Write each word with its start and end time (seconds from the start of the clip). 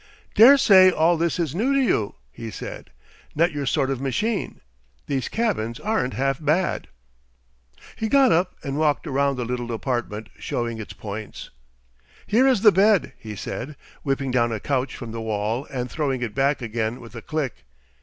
"Daresay 0.33 0.89
all 0.89 1.15
this 1.15 1.37
is 1.37 1.53
new 1.53 1.75
to 1.75 1.79
you," 1.79 2.15
he 2.31 2.49
said; 2.49 2.89
"not 3.35 3.51
your 3.51 3.67
sort 3.67 3.91
of 3.91 4.01
machine. 4.01 4.59
These 5.05 5.29
cabins 5.29 5.79
aren't 5.79 6.15
half 6.15 6.43
bad." 6.43 6.87
He 7.95 8.07
got 8.09 8.31
up 8.31 8.55
and 8.63 8.79
walked 8.79 9.05
round 9.05 9.37
the 9.37 9.45
little 9.45 9.71
apartment, 9.71 10.29
showing 10.39 10.79
its 10.79 10.93
points. 10.93 11.51
"Here 12.25 12.47
is 12.47 12.61
the 12.63 12.71
bed," 12.71 13.13
he 13.19 13.35
said, 13.35 13.75
whipping 14.01 14.31
down 14.31 14.51
a 14.51 14.59
couch 14.59 14.95
from 14.95 15.11
the 15.11 15.21
wall 15.21 15.67
and 15.69 15.87
throwing 15.91 16.23
it 16.23 16.33
back 16.33 16.63
again 16.63 16.99
with 16.99 17.13
a 17.13 17.21
click. 17.21 17.63